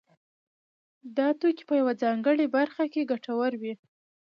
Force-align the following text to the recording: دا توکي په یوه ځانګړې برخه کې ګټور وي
دا 1.17 1.27
توکي 1.39 1.63
په 1.69 1.73
یوه 1.81 1.93
ځانګړې 2.03 2.45
برخه 2.55 2.83
کې 2.93 3.09
ګټور 3.11 3.51
وي 3.61 3.73